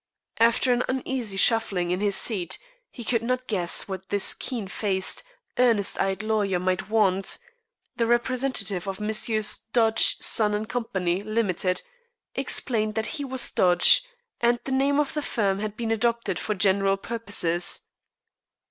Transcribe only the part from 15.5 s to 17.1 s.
had been adopted for general